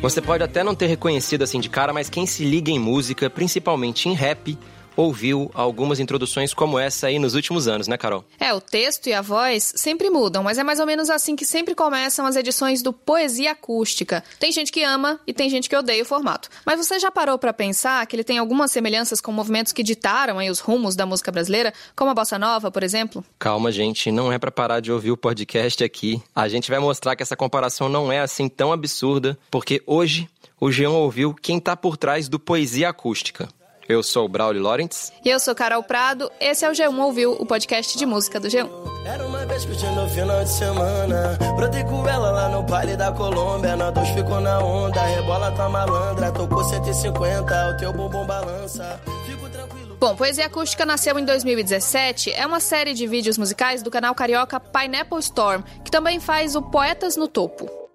[0.00, 3.28] Você pode até não ter reconhecido assim de cara, mas quem se liga em música,
[3.28, 4.56] principalmente em rap,
[4.98, 8.24] ouviu algumas introduções como essa aí nos últimos anos, né, Carol?
[8.40, 11.46] É, o texto e a voz sempre mudam, mas é mais ou menos assim que
[11.46, 14.24] sempre começam as edições do Poesia Acústica.
[14.40, 16.48] Tem gente que ama e tem gente que odeia o formato.
[16.66, 20.40] Mas você já parou para pensar que ele tem algumas semelhanças com movimentos que ditaram
[20.40, 23.24] aí os rumos da música brasileira, como a bossa nova, por exemplo?
[23.38, 26.20] Calma, gente, não é para parar de ouvir o podcast aqui.
[26.34, 30.28] A gente vai mostrar que essa comparação não é assim tão absurda, porque hoje
[30.60, 33.48] o Jean ouviu quem tá por trás do Poesia Acústica.
[33.88, 35.10] Eu sou o Braulio Lawrence.
[35.24, 36.30] E eu sou Carol Prado.
[36.38, 38.68] Esse é o G1 Ouviu, o podcast de música do G1.
[39.06, 41.38] Era uma vez curtindo o final de semana.
[41.56, 43.76] Brotei com ela lá no baile da Colômbia.
[43.76, 45.00] Nós dois ficou na onda.
[45.00, 46.30] Rebola tá malandra.
[46.30, 49.00] Tocou 150, o teu bumbum balança.
[49.24, 49.96] Fico tranquilo.
[49.98, 52.30] Bom, Poesia Acústica nasceu em 2017.
[52.30, 56.60] É uma série de vídeos musicais do canal carioca Pineapple Storm, que também faz o
[56.60, 57.87] Poetas no Topo.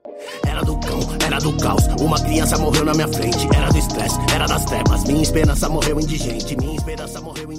[0.47, 1.85] Era do cão, era do caos.
[1.99, 3.47] Uma criança morreu na minha frente.
[3.55, 5.03] Era do estresse, era das trevas.
[5.05, 6.55] Minha esperança morreu indigente.
[6.57, 7.52] Minha esperança morreu indigente.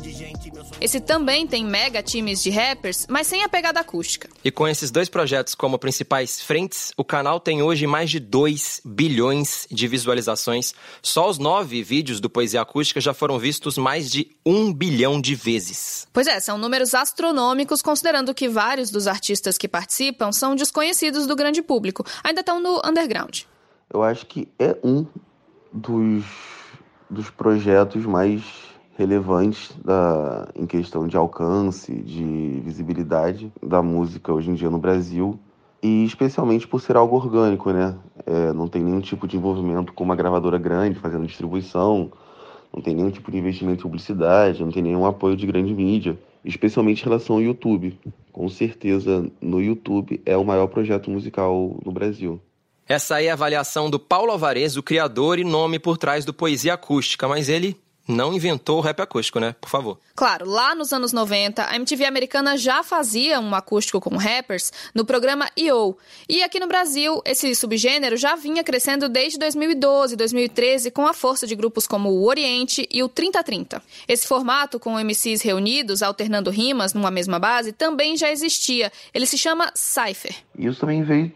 [0.84, 4.28] Esse também tem mega times de rappers, mas sem a pegada acústica.
[4.44, 8.82] E com esses dois projetos como principais frentes, o canal tem hoje mais de 2
[8.84, 10.74] bilhões de visualizações.
[11.00, 15.34] Só os nove vídeos do Poesia Acústica já foram vistos mais de um bilhão de
[15.34, 16.06] vezes.
[16.12, 21.34] Pois é, são números astronômicos, considerando que vários dos artistas que participam são desconhecidos do
[21.34, 22.04] grande público.
[22.22, 23.44] Ainda estão no underground.
[23.88, 25.06] Eu acho que é um
[25.72, 26.26] dos,
[27.08, 28.42] dos projetos mais
[28.96, 35.38] relevantes da, em questão de alcance, de visibilidade da música hoje em dia no Brasil.
[35.82, 37.94] E especialmente por ser algo orgânico, né?
[38.24, 42.10] É, não tem nenhum tipo de envolvimento com uma gravadora grande fazendo distribuição,
[42.74, 46.18] não tem nenhum tipo de investimento em publicidade, não tem nenhum apoio de grande mídia,
[46.44, 47.98] especialmente em relação ao YouTube.
[48.32, 52.40] Com certeza, no YouTube é o maior projeto musical no Brasil.
[52.86, 56.34] Essa aí é a avaliação do Paulo Alvarez, o criador e nome por trás do
[56.34, 57.76] Poesia Acústica, mas ele
[58.06, 59.54] não inventou o rap acústico, né?
[59.60, 59.98] Por favor.
[60.14, 65.04] Claro, lá nos anos 90, a MTV americana já fazia um acústico com rappers no
[65.04, 65.96] programa E.O.
[66.28, 71.46] E aqui no Brasil, esse subgênero já vinha crescendo desde 2012, 2013, com a força
[71.46, 73.82] de grupos como o Oriente e o 3030.
[74.06, 78.92] Esse formato, com MCs reunidos, alternando rimas numa mesma base, também já existia.
[79.12, 80.36] Ele se chama Cypher.
[80.58, 81.32] Isso também veio,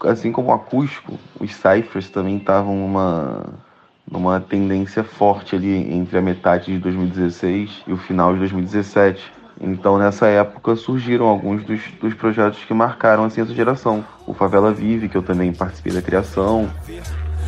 [0.00, 3.69] assim como o acústico, os ciphers também estavam numa
[4.10, 9.22] numa tendência forte ali entre a metade de 2016 e o final de 2017.
[9.60, 14.04] Então, nessa época, surgiram alguns dos, dos projetos que marcaram assim, essa geração.
[14.26, 16.68] O Favela Vive, que eu também participei da criação.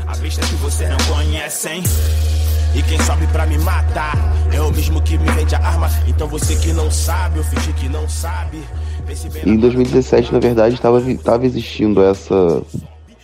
[0.07, 1.83] A pista que você não conhece, hein?
[2.75, 4.15] E quem sobe pra me matar
[4.53, 5.89] é o mesmo que me vende a arma.
[6.07, 8.63] Então você que não sabe, eu fingi que não sabe.
[9.45, 12.63] Em 2017, na verdade, estava existindo essa,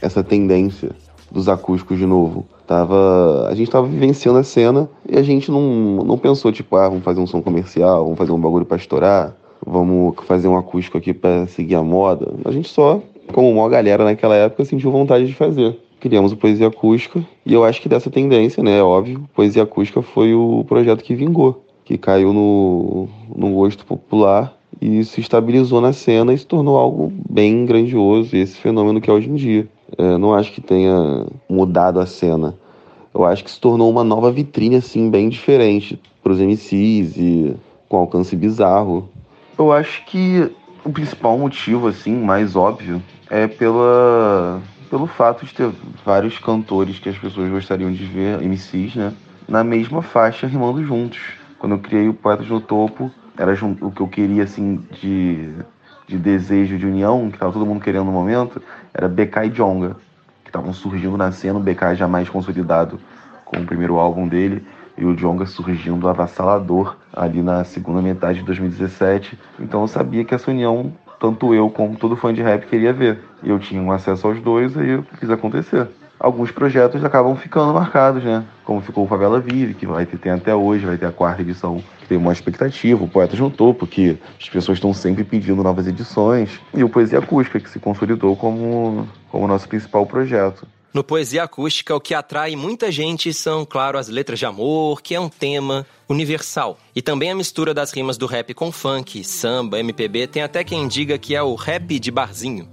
[0.03, 0.91] essa tendência
[1.31, 2.47] dos acústicos de novo.
[2.67, 6.89] Tava, a gente tava vivenciando a cena e a gente não, não pensou, tipo, ah,
[6.89, 9.35] vamos fazer um som comercial, vamos fazer um bagulho pra estourar,
[9.65, 12.33] vamos fazer um acústico aqui pra seguir a moda.
[12.45, 13.01] A gente só,
[13.33, 15.79] como uma galera naquela época, sentiu vontade de fazer.
[16.01, 20.01] Criamos o Poesia Acústica e eu acho que dessa tendência, né, é óbvio, Poesia Acústica
[20.01, 25.93] foi o projeto que vingou, que caiu no, no gosto popular e se estabilizou na
[25.93, 29.67] cena e se tornou algo bem grandioso, esse fenômeno que é hoje em dia.
[29.97, 32.55] É, não acho que tenha mudado a cena.
[33.15, 37.57] Eu acho que se tornou uma nova vitrine, assim, bem diferente para os MCs e
[37.89, 39.09] com alcance bizarro.
[39.59, 40.51] Eu acho que
[40.85, 44.61] o principal motivo, assim, mais óbvio, é pela,
[44.91, 45.71] pelo fato de ter
[46.05, 49.13] vários cantores que as pessoas gostariam de ver, MCs, né,
[49.49, 51.19] na mesma faixa rimando juntos.
[51.59, 55.51] Quando eu criei o Poetas no Topo, era o que eu queria, assim, de,
[56.09, 58.61] de desejo de união, que tava todo mundo querendo no momento,
[58.95, 59.97] era BK e Jonga,
[60.43, 62.99] que estavam surgindo na cena, o BK já mais consolidado
[63.45, 64.65] com o primeiro álbum dele,
[64.97, 69.39] e o Jonga surgindo avassalador ali na segunda metade de 2017.
[69.61, 73.21] Então eu sabia que essa união, tanto eu como todo fã de rap queria ver.
[73.43, 75.87] E eu tinha um acesso aos dois, aí eu fiz acontecer.
[76.19, 78.45] Alguns projetos acabam ficando marcados, né?
[78.65, 81.43] Como ficou o Favela Vive, que vai ter tem até hoje, vai ter a quarta
[81.43, 85.87] edição, tem uma expectativa, o Poetas no Topo, que as pessoas estão sempre pedindo novas
[85.87, 90.67] edições, e o Poesia Acústica, que se consolidou como, como nosso principal projeto.
[90.93, 95.15] No Poesia Acústica, o que atrai muita gente são, claro, as letras de amor, que
[95.15, 96.79] é um tema universal.
[96.97, 100.89] E também a mistura das rimas do rap com funk, samba, MPB, tem até quem
[100.89, 102.69] diga que é o rap de barzinho.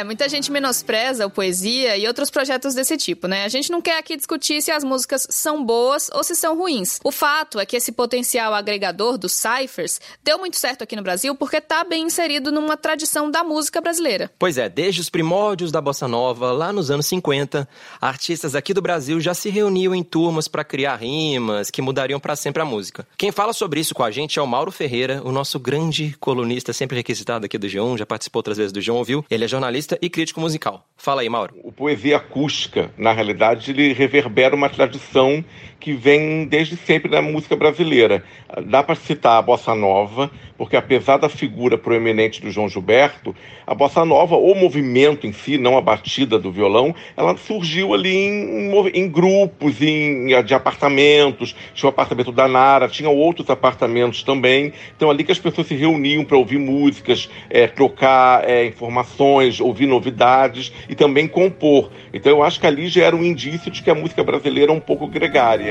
[0.00, 3.44] É, muita gente menospreza o poesia e outros projetos desse tipo, né?
[3.44, 6.98] A gente não quer aqui discutir se as músicas são boas ou se são ruins.
[7.04, 11.34] O fato é que esse potencial agregador dos ciphers deu muito certo aqui no Brasil
[11.34, 14.30] porque está bem inserido numa tradição da música brasileira.
[14.38, 17.68] Pois é, desde os primórdios da bossa nova, lá nos anos 50,
[18.00, 22.34] artistas aqui do Brasil já se reuniam em turmas para criar rimas que mudariam para
[22.36, 23.06] sempre a música.
[23.18, 26.72] Quem fala sobre isso com a gente é o Mauro Ferreira, o nosso grande colunista
[26.72, 29.22] sempre requisitado aqui do G1, já participou outras vezes do G1, ouviu?
[29.30, 30.86] Ele é jornalista e crítico musical.
[30.96, 31.54] Fala aí, Mauro.
[31.64, 35.44] O poesia acústica, na realidade, ele reverbera uma tradição
[35.80, 38.22] que vem desde sempre na música brasileira.
[38.66, 43.34] Dá para citar a bossa nova, porque apesar da figura proeminente do João Gilberto,
[43.66, 48.14] a bossa nova, o movimento em si, não a batida do violão, ela surgiu ali
[48.14, 51.54] em, em grupos, em, de apartamentos.
[51.72, 54.72] Tinha o apartamento da Nara, tinha outros apartamentos também.
[54.96, 59.86] Então ali que as pessoas se reuniam para ouvir músicas, é, trocar é, informações, ouvir
[59.86, 61.90] novidades e também compor.
[62.12, 64.74] Então eu acho que ali já era um indício de que a música brasileira é
[64.74, 65.69] um pouco gregária.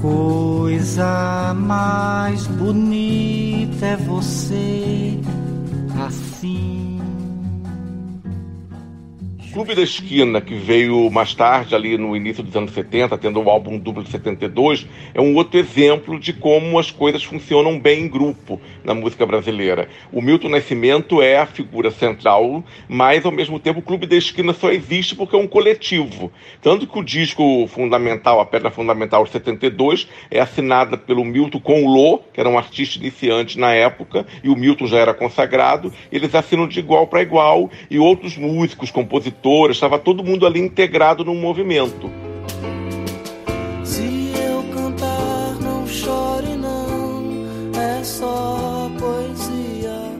[0.00, 5.18] Coisa mais bonita é você
[6.06, 6.77] assim.
[9.52, 13.48] Clube da Esquina, que veio mais tarde, ali no início dos anos 70, tendo o
[13.48, 18.08] álbum duplo de 72, é um outro exemplo de como as coisas funcionam bem em
[18.08, 19.88] grupo na música brasileira.
[20.12, 24.52] O Milton Nascimento é a figura central, mas ao mesmo tempo o Clube da Esquina
[24.52, 26.30] só existe porque é um coletivo.
[26.60, 31.84] Tanto que o disco fundamental, a pedra fundamental de 72, é assinada pelo Milton com
[31.84, 35.90] o Lô, que era um artista iniciante na época, e o Milton já era consagrado,
[36.12, 39.37] eles assinam de igual para igual, e outros músicos, compositores,
[39.70, 42.10] estava todo mundo ali integrado num movimento.
[43.84, 47.46] Se eu cantar, não chore não,
[47.80, 50.12] é só poesia,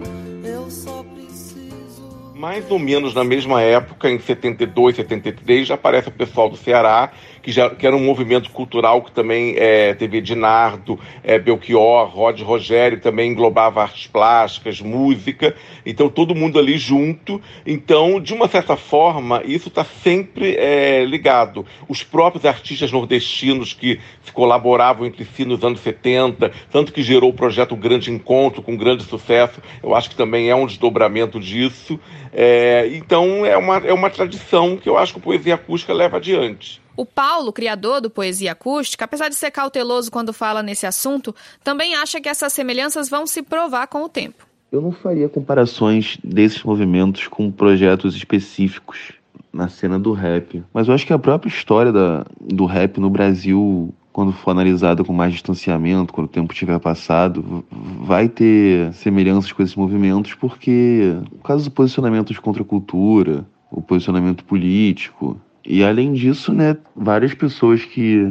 [0.45, 2.33] eu só preciso.
[2.35, 7.13] Mais ou menos na mesma época, em 72, 73, já aparece o pessoal do Ceará,
[7.43, 12.41] que, já, que era um movimento cultural que também é, teve Ednardo, é, Belchior, Rod
[12.41, 15.55] Rogério, também englobava artes plásticas, música,
[15.85, 17.41] então todo mundo ali junto.
[17.67, 21.65] Então, de uma certa forma, isso está sempre é, ligado.
[21.89, 27.31] Os próprios artistas nordestinos que se colaboravam entre si nos anos 70, tanto que gerou
[27.31, 31.99] o projeto Grande Encontro, com grande sucesso, eu acho que também é um desdobramento disso.
[32.33, 36.17] É, então, é uma, é uma tradição que eu acho que a poesia acústica leva
[36.19, 36.81] adiante.
[36.99, 41.95] O Paulo, criador do Poesia Acústica, apesar de ser cauteloso quando fala nesse assunto, também
[41.95, 44.45] acha que essas semelhanças vão se provar com o tempo.
[44.73, 49.13] Eu não faria comparações desses movimentos com projetos específicos
[49.53, 53.09] na cena do rap, mas eu acho que a própria história da, do rap no
[53.09, 59.53] Brasil, quando for analisada com mais distanciamento, quando o tempo tiver passado, vai ter semelhanças
[59.53, 65.41] com esses movimentos, porque por causa dos posicionamentos contra a cultura, o posicionamento político,
[65.71, 68.27] e além disso, né, várias pessoas que,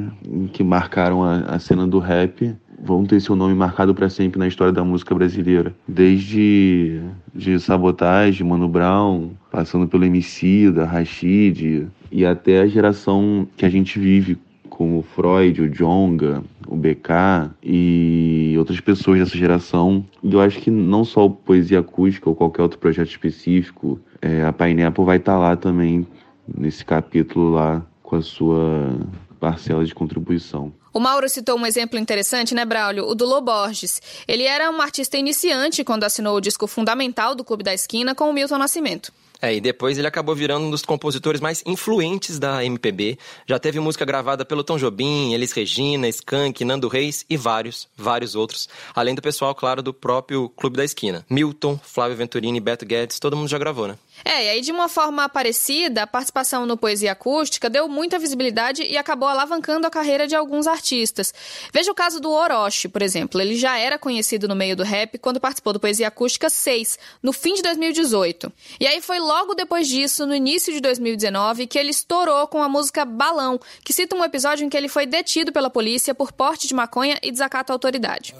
[0.54, 2.52] que marcaram a, a cena do rap
[2.84, 5.72] vão ter seu nome marcado para sempre na história da música brasileira.
[5.88, 7.00] Desde
[7.36, 13.70] de Sabotagem, Mano Brown, passando pelo MC, da Rashid, e até a geração que a
[13.70, 20.04] gente vive, como o Freud, o Jonga, o BK e outras pessoas dessa geração.
[20.24, 24.44] E eu acho que não só o Poesia Acústica ou qualquer outro projeto específico, é,
[24.44, 26.06] a Pineapple vai estar tá lá também
[26.48, 28.96] nesse capítulo lá com a sua
[29.40, 30.74] parcela de contribuição.
[30.94, 33.06] O Mauro citou um exemplo interessante, né, Braulio?
[33.06, 34.02] O do Lô Borges.
[34.28, 38.30] Ele era um artista iniciante quando assinou o disco fundamental do Clube da Esquina com
[38.30, 39.14] o Milton Nascimento.
[39.42, 43.18] É, e depois ele acabou virando um dos compositores mais influentes da MPB.
[43.46, 48.36] Já teve música gravada pelo Tom Jobim, Elis Regina, Skank, Nando Reis e vários, vários
[48.36, 48.68] outros.
[48.96, 51.26] Além do pessoal, claro, do próprio Clube da Esquina.
[51.30, 53.98] Milton, Flávio Venturini, Beto Guedes, todo mundo já gravou, né?
[54.26, 58.84] É, e aí de uma forma parecida, a participação no Poesia Acústica deu muita visibilidade
[58.84, 61.34] e acabou alavancando a carreira de alguns artistas.
[61.72, 63.40] Veja o caso do Orochi, por exemplo.
[63.40, 67.32] Ele já era conhecido no meio do rap quando participou do Poesia Acústica 6, no
[67.32, 68.52] fim de 2018.
[68.80, 72.70] E aí foi logo depois disso, no início de 2019, que ele estourou com a
[72.70, 76.68] música Balão, que cita um episódio em que ele foi detido pela polícia por porte
[76.68, 78.34] de maconha e desacato à autoridade.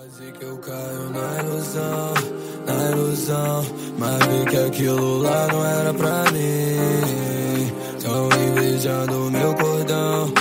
[9.32, 10.34] Meu cordão.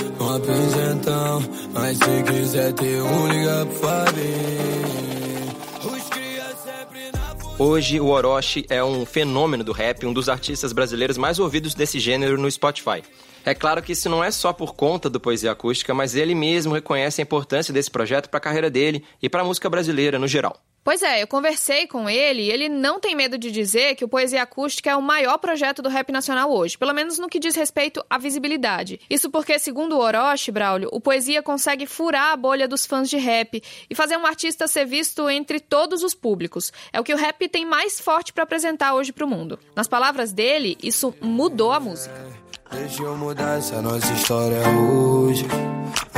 [1.73, 5.06] Mas se quiser ter um, liga pro Fabinho.
[7.59, 11.99] Hoje, o Orochi é um fenômeno do rap, um dos artistas brasileiros mais ouvidos desse
[11.99, 13.01] gênero no Spotify.
[13.43, 16.75] É claro que isso não é só por conta do Poesia Acústica, mas ele mesmo
[16.75, 20.27] reconhece a importância desse projeto para a carreira dele e para a música brasileira no
[20.27, 20.61] geral.
[20.87, 24.07] Pois é, eu conversei com ele e ele não tem medo de dizer que o
[24.07, 27.57] Poesia Acústica é o maior projeto do rap nacional hoje, pelo menos no que diz
[27.57, 28.97] respeito à visibilidade.
[29.09, 33.17] Isso porque, segundo o Orochi, Braulio, o Poesia consegue furar a bolha dos fãs de
[33.17, 36.71] rap e fazer um artista ser visto entre todos os públicos.
[36.93, 39.59] É o que o rap tem mais forte para apresentar hoje para o mundo.
[39.75, 42.15] Nas palavras dele, isso mudou a música.
[42.71, 45.45] Deixa eu mudar essa nossa história hoje.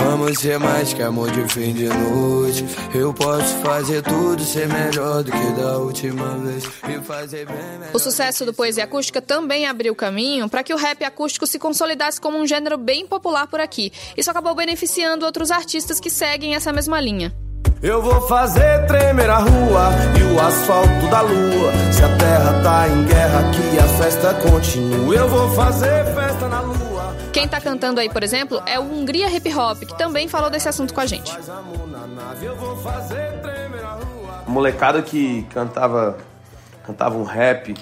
[0.09, 2.65] Vamos ser mais que amor de fim de noite.
[2.95, 6.63] Eu posso fazer tudo ser melhor do que da última vez.
[6.65, 7.55] E fazer bem.
[7.93, 12.19] O sucesso do Poesia Acústica também abriu caminho para que o rap acústico se consolidasse
[12.19, 13.93] como um gênero bem popular por aqui.
[14.17, 17.31] Isso acabou beneficiando outros artistas que seguem essa mesma linha.
[17.79, 19.89] Eu vou fazer tremer a rua
[20.19, 21.71] e o asfalto da lua.
[21.93, 25.15] Se a terra tá em guerra, que a festa continua.
[25.15, 26.78] Eu vou fazer festa na lua.
[27.31, 30.67] Quem tá cantando aí, por exemplo, é o Hungria Hip Hop, que também falou desse
[30.67, 31.31] assunto com a gente.
[34.45, 36.17] A molecada que cantava
[36.83, 37.75] cantava um rap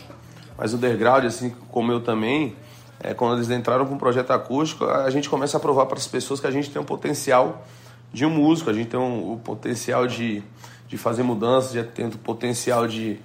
[0.57, 2.57] mais underground assim como eu também
[2.99, 6.07] é, quando eles entraram com o projeto acústico a gente começa a provar para as
[6.07, 7.65] pessoas que a gente tem um potencial
[8.11, 10.43] de um músico a gente tem um, o potencial de,
[10.89, 13.17] de fazer mudanças de tem o potencial de,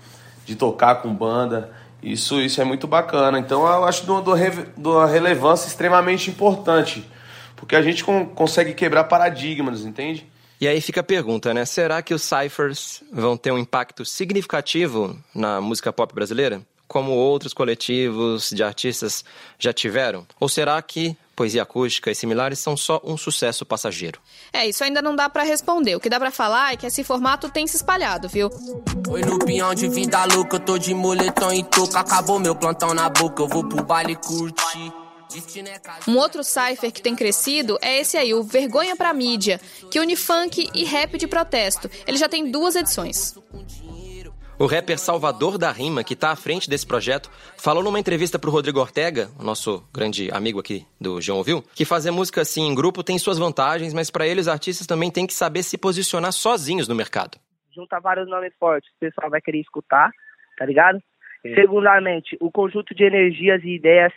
[0.46, 4.88] de tocar com banda isso isso é muito bacana então eu acho de uma, de
[4.88, 7.04] uma relevância extremamente importante
[7.56, 10.26] porque a gente con- consegue quebrar paradigmas entende
[10.60, 11.64] E aí fica a pergunta, né?
[11.64, 16.60] Será que os ciphers vão ter um impacto significativo na música pop brasileira?
[16.92, 19.24] Como outros coletivos de artistas
[19.58, 20.26] já tiveram?
[20.38, 24.20] Ou será que poesia acústica e similares são só um sucesso passageiro?
[24.52, 25.96] É, isso ainda não dá pra responder.
[25.96, 28.50] O que dá pra falar é que esse formato tem se espalhado, viu?
[29.08, 32.00] Oi no pinhão de vida louca, eu tô de moletom e touca.
[32.00, 34.92] Acabou meu plantão na boca, eu vou pro baile curtir.
[36.06, 39.58] Um outro cipher que tem crescido é esse aí, o Vergonha pra Mídia,
[39.90, 41.90] que une funk e rap de protesto.
[42.06, 43.34] Ele já tem duas edições.
[44.62, 47.28] O rapper Salvador da Rima, que está à frente desse projeto,
[47.58, 51.64] falou numa entrevista para o Rodrigo Ortega, o nosso grande amigo aqui do João Ouviu,
[51.74, 55.10] que fazer música assim em grupo tem suas vantagens, mas para ele os artistas também
[55.10, 57.38] têm que saber se posicionar sozinhos no mercado.
[57.74, 60.12] junta vários nomes fortes, o pessoal vai querer escutar,
[60.56, 61.02] tá ligado?
[61.42, 64.12] Segundamente, o conjunto de energias e ideias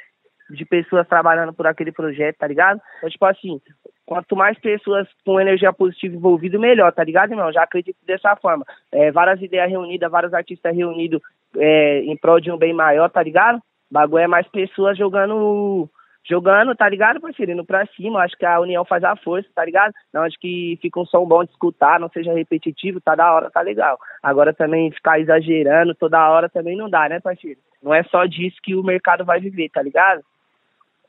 [0.50, 2.80] de pessoas trabalhando por aquele projeto, tá ligado?
[2.98, 3.60] Então, tipo assim,
[4.06, 7.52] quanto mais pessoas com energia positiva envolvidas, melhor, tá ligado, irmão?
[7.52, 8.66] Já acredito dessa forma.
[8.92, 11.22] É, várias ideias reunidas, vários artistas reunidos
[11.58, 13.60] é, em prol de um bem maior, tá ligado?
[13.90, 15.90] Bagulho é mais pessoas jogando
[16.28, 17.52] jogando, tá ligado, parceiro?
[17.52, 19.94] Indo pra cima, acho que a união faz a força, tá ligado?
[20.12, 23.52] Não, acho que fica um som bom de escutar, não seja repetitivo, tá da hora,
[23.52, 24.00] tá legal.
[24.24, 27.60] Agora também ficar exagerando toda hora também não dá, né, parceiro?
[27.82, 30.24] Não é só disso que o mercado vai viver, tá ligado?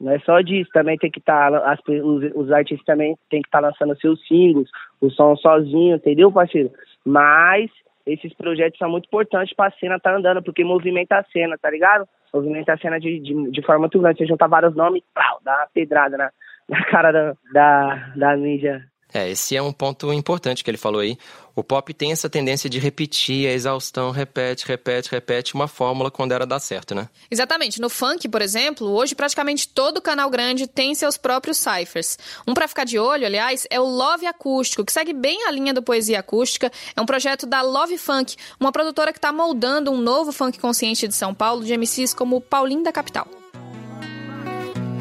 [0.01, 3.61] Não é só disso, também tem que estar, os, os artistas também tem que estar
[3.61, 4.69] lançando seus singles,
[5.01, 6.71] o som sozinho, entendeu, parceiro?
[7.05, 7.71] Mas
[8.07, 12.07] esses projetos são muito importantes pra cena tá andando, porque movimenta a cena, tá ligado?
[12.33, 14.19] Movimenta a cena de, de, de forma muito grande.
[14.19, 16.31] Você junta vários nomes, pau, dá uma pedrada na,
[16.69, 18.85] na cara da, da, da mídia.
[19.13, 21.17] É, esse é um ponto importante que ele falou aí.
[21.55, 26.33] O pop tem essa tendência de repetir a exaustão, repete, repete, repete uma fórmula quando
[26.33, 27.09] era dar certo, né?
[27.31, 27.81] Exatamente.
[27.81, 32.19] No funk, por exemplo, hoje praticamente todo canal grande tem seus próprios ciphers.
[32.47, 35.73] Um pra ficar de olho, aliás, é o Love Acústico, que segue bem a linha
[35.73, 36.71] do Poesia Acústica.
[36.95, 41.09] É um projeto da Love Funk, uma produtora que está moldando um novo funk consciente
[41.09, 43.27] de São Paulo, de MCs como Paulinho da Capital.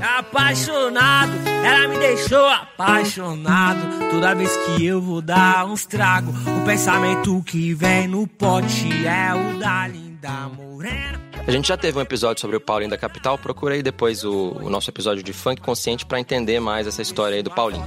[0.05, 1.31] Apaixonado,
[1.63, 3.79] ela me deixou apaixonado.
[4.11, 9.33] Toda vez que eu vou dar uns trago, o pensamento que vem no pote é
[9.33, 11.19] o da linda morena.
[11.47, 14.69] A gente já teve um episódio sobre o Paulinho da Capital, procurei depois o, o
[14.69, 17.83] nosso episódio de funk consciente para entender mais essa história aí do Paulinho.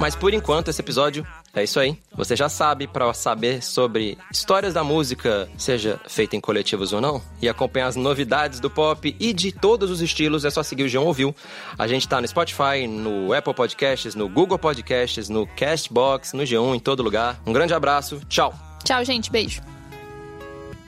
[0.00, 1.98] Mas por enquanto esse episódio é isso aí.
[2.14, 7.22] Você já sabe para saber sobre histórias da música, seja feita em coletivos ou não,
[7.40, 10.88] e acompanhar as novidades do pop e de todos os estilos, é só seguir o
[10.88, 11.34] João Ouviu.
[11.78, 16.76] A gente tá no Spotify, no Apple Podcasts, no Google Podcasts, no Castbox, no G1,
[16.76, 17.40] em todo lugar.
[17.46, 18.54] Um grande abraço, tchau.
[18.84, 19.30] Tchau, gente.
[19.30, 19.62] Beijo.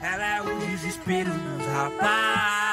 [0.01, 2.64] Ela é o desespero dos rapazes.